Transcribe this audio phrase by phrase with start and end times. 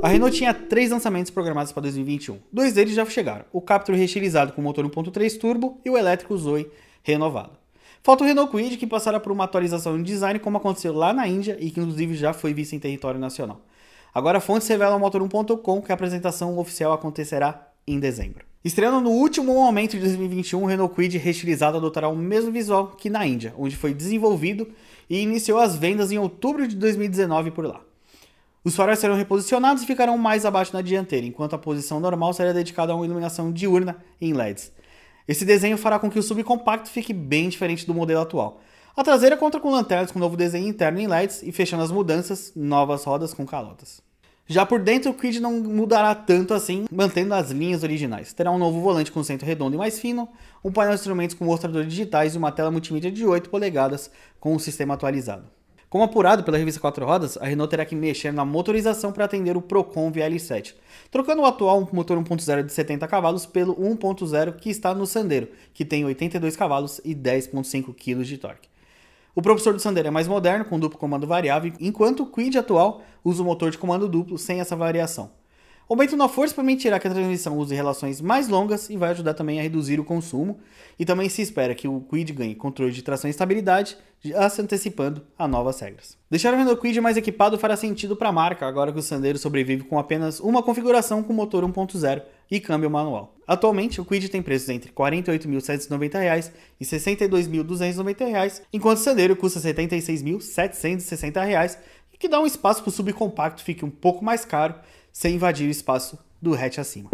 [0.00, 2.38] A Renault tinha três lançamentos programados para 2021.
[2.52, 6.70] Dois deles já chegaram: o Captur reestilizado com motor 1.3 turbo e o elétrico Zoe
[7.02, 7.58] renovado.
[8.00, 11.26] Falta o Renault Kwid que passará por uma atualização de design como aconteceu lá na
[11.26, 13.60] Índia e que inclusive já foi visto em território nacional.
[14.14, 18.46] Agora fontes revelam ao Motor1.com que a apresentação oficial acontecerá em dezembro.
[18.64, 23.10] Estreando no último momento de 2021, o Renault Kwid reestilizado adotará o mesmo visual que
[23.10, 24.68] na Índia, onde foi desenvolvido
[25.10, 27.87] e iniciou as vendas em outubro de 2019 por lá.
[28.64, 32.52] Os faróis serão reposicionados e ficarão mais abaixo na dianteira, enquanto a posição normal será
[32.52, 34.72] dedicada a uma iluminação diurna em LEDs.
[35.26, 38.60] Esse desenho fará com que o subcompacto fique bem diferente do modelo atual.
[38.96, 42.52] A traseira conta com lanternas com novo desenho interno em LEDs e fechando as mudanças,
[42.56, 44.02] novas rodas com calotas.
[44.50, 48.32] Já por dentro, o Quid não mudará tanto assim, mantendo as linhas originais.
[48.32, 50.26] Terá um novo volante com centro redondo e mais fino,
[50.64, 54.54] um painel de instrumentos com mostradores digitais e uma tela multimídia de 8 polegadas com
[54.54, 55.57] um sistema atualizado.
[55.90, 59.56] Como apurado pela revista 4 Rodas, a Renault terá que mexer na motorização para atender
[59.56, 60.74] o Procon VL7,
[61.10, 65.86] trocando o atual motor 1.0 de 70 cavalos pelo 1.0 que está no Sandero, que
[65.86, 68.68] tem 82 cavalos e 10.5 kg de torque.
[69.34, 73.00] O propulsor do Sandero é mais moderno, com duplo comando variável, enquanto o Quid atual
[73.24, 75.37] usa o motor de comando duplo sem essa variação.
[75.88, 79.58] Aumento na força permitirá que a transmissão use relações mais longas e vai ajudar também
[79.58, 80.58] a reduzir o consumo.
[80.98, 84.60] E também se espera que o Quid ganhe controle de tração e estabilidade, já se
[84.60, 86.18] antecipando a novas regras.
[86.30, 89.38] Deixar o Renault Quid mais equipado fará sentido para a marca, agora que o Sandero
[89.38, 93.34] sobrevive com apenas uma configuração com motor 1.0 e câmbio manual.
[93.46, 99.58] Atualmente, o Quid tem preços entre R$ 48.790 e R$ 62.290, enquanto o Sandero custa
[99.58, 101.78] R$ 76.760
[102.12, 104.74] e que dá um espaço para o subcompacto fique um pouco mais caro,
[105.18, 107.10] sem invadir o espaço do hatch acima.